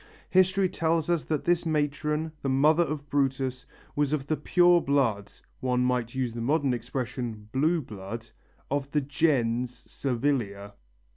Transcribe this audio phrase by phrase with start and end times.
[0.31, 5.31] History tells us that this matron, the mother of Brutus, was of the pure blood
[5.59, 8.25] one might use the modern expression, blue blood
[8.71, 10.73] of the gens Servilia.